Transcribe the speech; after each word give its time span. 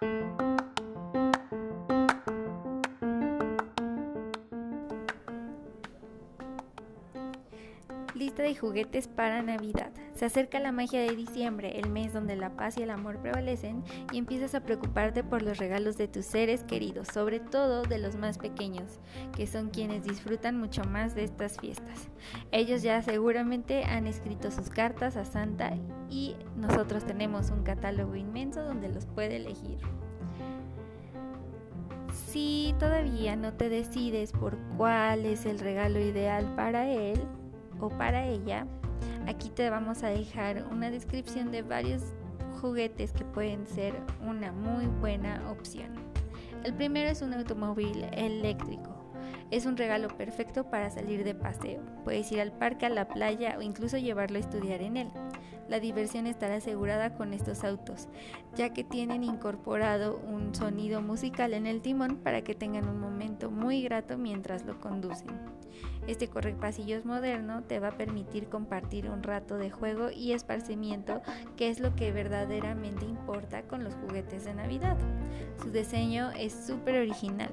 Thank 0.00 0.12
you. 0.12 0.39
Lista 8.30 8.44
de 8.44 8.54
juguetes 8.54 9.08
para 9.08 9.42
Navidad. 9.42 9.90
Se 10.14 10.24
acerca 10.24 10.60
la 10.60 10.70
magia 10.70 11.00
de 11.00 11.16
diciembre, 11.16 11.80
el 11.80 11.90
mes 11.90 12.12
donde 12.12 12.36
la 12.36 12.50
paz 12.50 12.78
y 12.78 12.82
el 12.84 12.90
amor 12.90 13.18
prevalecen, 13.18 13.82
y 14.12 14.18
empiezas 14.18 14.54
a 14.54 14.60
preocuparte 14.60 15.24
por 15.24 15.42
los 15.42 15.58
regalos 15.58 15.98
de 15.98 16.06
tus 16.06 16.26
seres 16.26 16.62
queridos, 16.62 17.08
sobre 17.08 17.40
todo 17.40 17.82
de 17.82 17.98
los 17.98 18.14
más 18.14 18.38
pequeños, 18.38 19.00
que 19.36 19.48
son 19.48 19.70
quienes 19.70 20.04
disfrutan 20.04 20.56
mucho 20.60 20.84
más 20.84 21.16
de 21.16 21.24
estas 21.24 21.58
fiestas. 21.58 22.08
Ellos 22.52 22.82
ya 22.82 23.02
seguramente 23.02 23.82
han 23.82 24.06
escrito 24.06 24.52
sus 24.52 24.70
cartas 24.70 25.16
a 25.16 25.24
Santa 25.24 25.72
y 26.08 26.36
nosotros 26.54 27.04
tenemos 27.04 27.50
un 27.50 27.64
catálogo 27.64 28.14
inmenso 28.14 28.62
donde 28.62 28.90
los 28.90 29.06
puede 29.06 29.38
elegir. 29.38 29.78
Si 32.28 32.76
todavía 32.78 33.34
no 33.34 33.54
te 33.54 33.68
decides 33.68 34.30
por 34.30 34.56
cuál 34.76 35.26
es 35.26 35.46
el 35.46 35.58
regalo 35.58 35.98
ideal 35.98 36.54
para 36.54 36.88
él, 36.88 37.20
o 37.80 37.88
para 37.88 38.26
ella, 38.26 38.66
aquí 39.26 39.50
te 39.50 39.70
vamos 39.70 40.02
a 40.02 40.08
dejar 40.08 40.64
una 40.70 40.90
descripción 40.90 41.50
de 41.50 41.62
varios 41.62 42.02
juguetes 42.60 43.12
que 43.12 43.24
pueden 43.24 43.66
ser 43.66 43.94
una 44.26 44.52
muy 44.52 44.86
buena 44.86 45.50
opción. 45.50 45.94
El 46.64 46.74
primero 46.74 47.08
es 47.08 47.22
un 47.22 47.32
automóvil 47.32 48.04
eléctrico. 48.12 48.99
Es 49.50 49.66
un 49.66 49.76
regalo 49.76 50.06
perfecto 50.08 50.70
para 50.70 50.90
salir 50.90 51.24
de 51.24 51.34
paseo. 51.34 51.82
Puedes 52.04 52.30
ir 52.30 52.40
al 52.40 52.52
parque, 52.52 52.86
a 52.86 52.88
la 52.88 53.08
playa 53.08 53.56
o 53.58 53.62
incluso 53.62 53.98
llevarlo 53.98 54.36
a 54.36 54.40
estudiar 54.40 54.80
en 54.80 54.96
él. 54.96 55.08
La 55.68 55.80
diversión 55.80 56.28
estará 56.28 56.56
asegurada 56.56 57.14
con 57.14 57.32
estos 57.32 57.64
autos, 57.64 58.08
ya 58.54 58.72
que 58.72 58.84
tienen 58.84 59.24
incorporado 59.24 60.18
un 60.18 60.54
sonido 60.54 61.02
musical 61.02 61.52
en 61.52 61.66
el 61.66 61.80
timón 61.80 62.16
para 62.18 62.42
que 62.42 62.54
tengan 62.54 62.88
un 62.88 63.00
momento 63.00 63.50
muy 63.50 63.82
grato 63.82 64.18
mientras 64.18 64.64
lo 64.64 64.78
conducen. 64.78 65.28
Este 66.06 66.28
correpasillos 66.28 67.04
moderno 67.04 67.62
te 67.62 67.80
va 67.80 67.88
a 67.88 67.96
permitir 67.96 68.48
compartir 68.48 69.10
un 69.10 69.22
rato 69.22 69.56
de 69.56 69.70
juego 69.70 70.10
y 70.10 70.32
esparcimiento, 70.32 71.22
que 71.56 71.70
es 71.70 71.80
lo 71.80 71.94
que 71.96 72.12
verdaderamente 72.12 73.04
importa 73.04 73.62
con 73.62 73.82
los 73.82 73.94
juguetes 73.94 74.44
de 74.44 74.54
Navidad. 74.54 74.96
Su 75.60 75.70
diseño 75.70 76.30
es 76.32 76.52
súper 76.52 77.00
original 77.00 77.50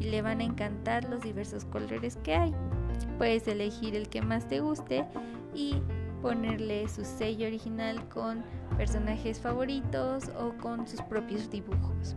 y 0.00 0.04
le 0.04 0.22
van 0.22 0.40
a 0.40 0.44
encantar 0.44 1.08
los 1.08 1.22
diversos 1.22 1.64
colores 1.64 2.16
que 2.22 2.34
hay. 2.34 2.54
Puedes 3.18 3.46
elegir 3.48 3.94
el 3.96 4.08
que 4.08 4.22
más 4.22 4.48
te 4.48 4.60
guste 4.60 5.04
y 5.54 5.76
ponerle 6.22 6.88
su 6.88 7.04
sello 7.04 7.46
original 7.46 8.08
con 8.08 8.42
personajes 8.76 9.40
favoritos 9.40 10.30
o 10.38 10.52
con 10.60 10.86
sus 10.86 11.00
propios 11.02 11.50
dibujos. 11.50 12.16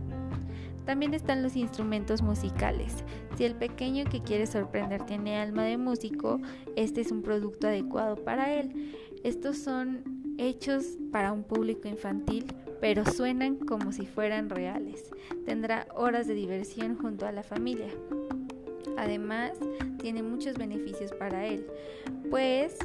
También 0.84 1.14
están 1.14 1.42
los 1.42 1.54
instrumentos 1.54 2.22
musicales. 2.22 3.04
Si 3.36 3.44
el 3.44 3.54
pequeño 3.54 4.04
que 4.04 4.20
quiere 4.20 4.46
sorprender 4.46 5.04
tiene 5.06 5.36
alma 5.38 5.62
de 5.62 5.78
músico, 5.78 6.40
este 6.74 7.00
es 7.00 7.12
un 7.12 7.22
producto 7.22 7.68
adecuado 7.68 8.16
para 8.16 8.52
él. 8.52 8.92
Estos 9.22 9.58
son 9.58 10.02
hechos 10.38 10.98
para 11.12 11.32
un 11.32 11.44
público 11.44 11.86
infantil, 11.86 12.46
pero 12.82 13.04
suenan 13.06 13.54
como 13.58 13.92
si 13.92 14.06
fueran 14.06 14.50
reales. 14.50 15.08
Tendrá 15.46 15.86
horas 15.94 16.26
de 16.26 16.34
diversión 16.34 16.98
junto 16.98 17.26
a 17.26 17.32
la 17.32 17.44
familia. 17.44 17.86
Además, 18.98 19.52
tiene 20.00 20.24
muchos 20.24 20.58
beneficios 20.58 21.12
para 21.12 21.46
él, 21.46 21.64
pues 22.28 22.76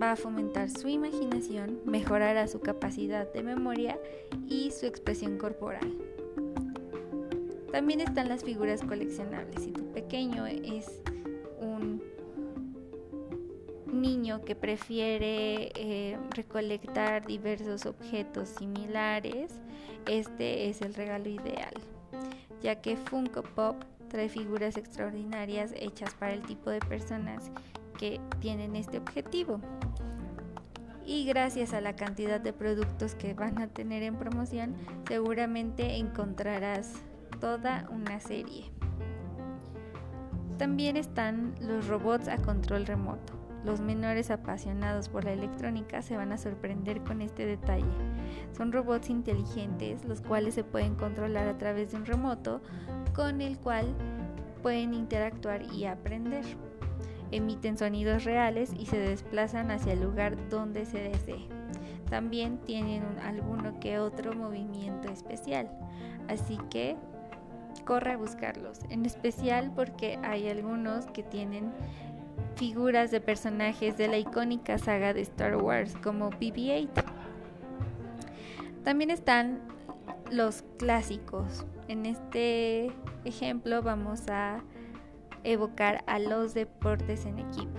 va 0.00 0.12
a 0.12 0.16
fomentar 0.16 0.68
su 0.68 0.88
imaginación, 0.88 1.80
mejorará 1.86 2.46
su 2.48 2.60
capacidad 2.60 3.32
de 3.32 3.42
memoria 3.42 3.98
y 4.46 4.72
su 4.72 4.84
expresión 4.84 5.38
corporal. 5.38 5.96
También 7.72 8.02
están 8.02 8.28
las 8.28 8.44
figuras 8.44 8.82
coleccionables. 8.82 9.62
Si 9.62 9.72
tu 9.72 9.90
pequeño 9.90 10.44
es 10.46 11.00
que 14.36 14.54
prefiere 14.54 15.72
eh, 15.74 16.18
recolectar 16.30 17.26
diversos 17.26 17.86
objetos 17.86 18.50
similares, 18.50 19.54
este 20.06 20.68
es 20.68 20.82
el 20.82 20.94
regalo 20.94 21.28
ideal, 21.28 21.72
ya 22.60 22.80
que 22.80 22.96
Funko 22.96 23.42
Pop 23.42 23.76
trae 24.08 24.28
figuras 24.28 24.76
extraordinarias 24.76 25.72
hechas 25.74 26.14
para 26.14 26.34
el 26.34 26.42
tipo 26.42 26.70
de 26.70 26.80
personas 26.80 27.50
que 27.98 28.20
tienen 28.40 28.76
este 28.76 28.98
objetivo. 28.98 29.60
Y 31.06 31.24
gracias 31.24 31.72
a 31.72 31.80
la 31.80 31.96
cantidad 31.96 32.38
de 32.38 32.52
productos 32.52 33.14
que 33.14 33.32
van 33.32 33.62
a 33.62 33.68
tener 33.68 34.02
en 34.02 34.16
promoción, 34.16 34.74
seguramente 35.08 35.96
encontrarás 35.96 36.92
toda 37.40 37.88
una 37.90 38.20
serie. 38.20 38.70
También 40.58 40.98
están 40.98 41.54
los 41.60 41.86
robots 41.86 42.28
a 42.28 42.36
control 42.36 42.84
remoto. 42.84 43.47
Los 43.68 43.82
menores 43.82 44.30
apasionados 44.30 45.10
por 45.10 45.24
la 45.24 45.32
electrónica 45.34 46.00
se 46.00 46.16
van 46.16 46.32
a 46.32 46.38
sorprender 46.38 47.04
con 47.04 47.20
este 47.20 47.44
detalle. 47.44 47.84
Son 48.56 48.72
robots 48.72 49.10
inteligentes 49.10 50.06
los 50.06 50.22
cuales 50.22 50.54
se 50.54 50.64
pueden 50.64 50.94
controlar 50.94 51.46
a 51.46 51.58
través 51.58 51.90
de 51.90 51.98
un 51.98 52.06
remoto 52.06 52.62
con 53.14 53.42
el 53.42 53.58
cual 53.58 53.94
pueden 54.62 54.94
interactuar 54.94 55.62
y 55.70 55.84
aprender. 55.84 56.46
Emiten 57.30 57.76
sonidos 57.76 58.24
reales 58.24 58.72
y 58.72 58.86
se 58.86 58.96
desplazan 58.96 59.70
hacia 59.70 59.92
el 59.92 60.00
lugar 60.00 60.48
donde 60.48 60.86
se 60.86 61.00
desee. 61.00 61.46
También 62.08 62.56
tienen 62.64 63.02
alguno 63.22 63.78
que 63.80 63.98
otro 63.98 64.32
movimiento 64.32 65.12
especial, 65.12 65.68
así 66.26 66.56
que 66.70 66.96
corre 67.84 68.12
a 68.12 68.16
buscarlos, 68.16 68.80
en 68.88 69.04
especial 69.04 69.70
porque 69.76 70.18
hay 70.22 70.48
algunos 70.48 71.04
que 71.04 71.22
tienen 71.22 71.70
figuras 72.58 73.12
de 73.12 73.20
personajes 73.20 73.96
de 73.96 74.08
la 74.08 74.18
icónica 74.18 74.78
saga 74.78 75.14
de 75.14 75.20
Star 75.20 75.56
Wars 75.56 75.94
como 76.02 76.30
BB-8. 76.30 77.04
También 78.82 79.10
están 79.10 79.60
los 80.32 80.64
clásicos. 80.76 81.64
En 81.86 82.04
este 82.04 82.90
ejemplo 83.24 83.80
vamos 83.82 84.28
a 84.28 84.60
evocar 85.44 86.02
a 86.08 86.18
los 86.18 86.52
deportes 86.52 87.26
en 87.26 87.38
equipo. 87.38 87.78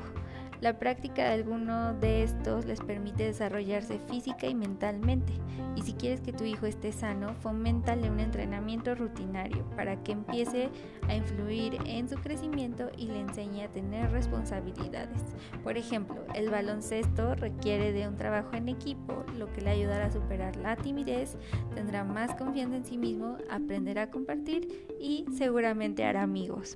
La 0.61 0.77
práctica 0.77 1.23
de 1.23 1.29
alguno 1.29 1.93
de 1.93 2.23
estos 2.23 2.65
les 2.65 2.81
permite 2.81 3.23
desarrollarse 3.23 3.97
física 4.09 4.45
y 4.45 4.55
mentalmente. 4.55 5.31
Y 5.77 5.83
si 5.83 5.93
quieres 5.93 6.19
que 6.19 6.33
tu 6.33 6.43
hijo 6.43 6.65
esté 6.65 6.91
sano, 6.91 7.33
foméntale 7.35 8.09
un 8.09 8.19
entrenamiento 8.19 8.93
rutinario 8.93 9.63
para 9.77 10.03
que 10.03 10.11
empiece 10.11 10.69
a 11.07 11.15
influir 11.15 11.77
en 11.85 12.09
su 12.09 12.17
crecimiento 12.17 12.89
y 12.97 13.07
le 13.07 13.21
enseñe 13.21 13.63
a 13.63 13.69
tener 13.69 14.11
responsabilidades. 14.11 15.21
Por 15.63 15.77
ejemplo, 15.77 16.25
el 16.35 16.49
baloncesto 16.49 17.35
requiere 17.35 17.93
de 17.93 18.09
un 18.09 18.17
trabajo 18.17 18.53
en 18.53 18.67
equipo, 18.67 19.23
lo 19.37 19.51
que 19.53 19.61
le 19.61 19.69
ayudará 19.69 20.07
a 20.07 20.11
superar 20.11 20.57
la 20.57 20.75
timidez, 20.75 21.37
tendrá 21.73 22.03
más 22.03 22.35
confianza 22.35 22.75
en 22.75 22.85
sí 22.85 22.97
mismo, 22.97 23.37
aprenderá 23.49 24.03
a 24.03 24.11
compartir 24.11 24.87
y 24.99 25.25
seguramente 25.31 26.03
hará 26.03 26.23
amigos. 26.23 26.75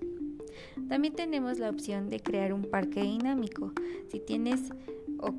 También 0.89 1.13
tenemos 1.13 1.59
la 1.59 1.69
opción 1.69 2.09
de 2.09 2.19
crear 2.19 2.53
un 2.53 2.63
parque 2.63 3.01
dinámico. 3.01 3.71
Si 4.09 4.19
tienes 4.19 4.71
o 5.19 5.33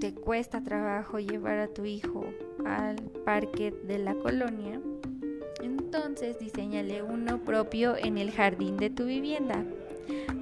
te 0.00 0.14
cuesta 0.14 0.62
trabajo 0.62 1.18
llevar 1.18 1.58
a 1.58 1.68
tu 1.68 1.84
hijo 1.84 2.24
al 2.64 2.96
parque 3.24 3.70
de 3.70 3.98
la 3.98 4.14
colonia, 4.14 4.80
entonces 5.62 6.38
diseñale 6.38 7.02
uno 7.02 7.38
propio 7.44 7.96
en 7.96 8.16
el 8.18 8.30
jardín 8.30 8.76
de 8.76 8.90
tu 8.90 9.04
vivienda. 9.04 9.64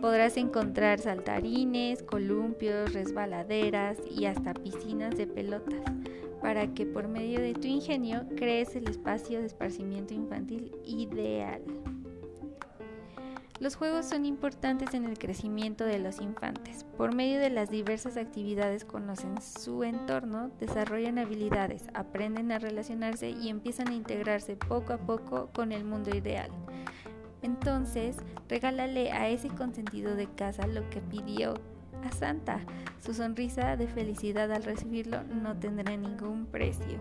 Podrás 0.00 0.36
encontrar 0.36 1.00
saltarines, 1.00 2.02
columpios, 2.02 2.92
resbaladeras 2.92 3.98
y 4.08 4.26
hasta 4.26 4.54
piscinas 4.54 5.16
de 5.16 5.26
pelotas 5.26 5.82
para 6.40 6.72
que 6.72 6.86
por 6.86 7.08
medio 7.08 7.40
de 7.40 7.54
tu 7.54 7.66
ingenio 7.66 8.24
crees 8.36 8.76
el 8.76 8.88
espacio 8.88 9.40
de 9.40 9.46
esparcimiento 9.46 10.14
infantil 10.14 10.70
ideal. 10.84 11.62
Los 13.60 13.74
juegos 13.74 14.06
son 14.06 14.24
importantes 14.24 14.94
en 14.94 15.04
el 15.04 15.18
crecimiento 15.18 15.84
de 15.84 15.98
los 15.98 16.20
infantes. 16.20 16.84
Por 16.96 17.12
medio 17.12 17.40
de 17.40 17.50
las 17.50 17.70
diversas 17.70 18.16
actividades 18.16 18.84
conocen 18.84 19.42
su 19.42 19.82
entorno, 19.82 20.52
desarrollan 20.60 21.18
habilidades, 21.18 21.86
aprenden 21.92 22.52
a 22.52 22.60
relacionarse 22.60 23.30
y 23.30 23.48
empiezan 23.48 23.88
a 23.88 23.94
integrarse 23.94 24.54
poco 24.56 24.92
a 24.92 24.98
poco 24.98 25.50
con 25.52 25.72
el 25.72 25.84
mundo 25.84 26.16
ideal. 26.16 26.50
Entonces, 27.42 28.16
regálale 28.48 29.10
a 29.10 29.28
ese 29.28 29.48
consentido 29.48 30.14
de 30.14 30.28
casa 30.28 30.68
lo 30.68 30.88
que 30.90 31.00
pidió 31.00 31.54
a 32.04 32.12
Santa. 32.12 32.60
Su 33.04 33.12
sonrisa 33.12 33.76
de 33.76 33.88
felicidad 33.88 34.52
al 34.52 34.62
recibirlo 34.62 35.24
no 35.24 35.56
tendrá 35.56 35.96
ningún 35.96 36.46
precio. 36.46 37.00